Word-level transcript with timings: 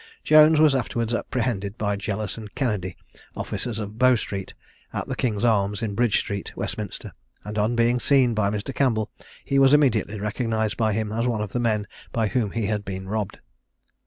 Jones 0.23 0.59
was 0.59 0.73
afterwards 0.73 1.13
apprehended 1.13 1.77
by 1.77 1.95
Jealous 1.95 2.35
and 2.35 2.55
Kennedy, 2.55 2.97
officers 3.37 3.77
of 3.77 3.99
Bow 3.99 4.15
street, 4.15 4.55
at 4.91 5.07
the 5.07 5.15
King's 5.15 5.43
Arms, 5.43 5.83
in 5.83 5.93
Bridge 5.93 6.17
street, 6.19 6.51
Westminster, 6.57 7.13
and 7.45 7.55
on 7.59 7.75
being 7.75 7.99
seen 7.99 8.33
by 8.33 8.49
Mr. 8.49 8.73
Campbell, 8.73 9.11
he 9.45 9.59
was 9.59 9.75
immediately 9.75 10.19
recognised 10.19 10.75
by 10.75 10.93
him 10.93 11.11
as 11.11 11.27
one 11.27 11.41
of 11.43 11.51
the 11.51 11.59
men 11.59 11.85
by 12.11 12.29
whom 12.29 12.49
he 12.49 12.65
had 12.65 12.83
been 12.83 13.07
robbed. 13.07 13.37